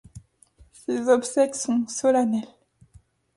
Ses 0.73 1.09
obsèques 1.09 1.53
sont 1.53 1.85
solennelles. 1.87 2.49